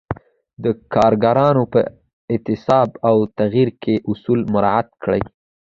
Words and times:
د 0.63 0.65
کارکوونکو 0.93 1.61
په 1.73 1.81
انتصاب 2.33 2.89
او 3.07 3.15
تغیر 3.39 3.69
کې 3.83 3.95
اصول 4.11 4.39
مراعت 4.53 4.87
کړئ. 5.03 5.21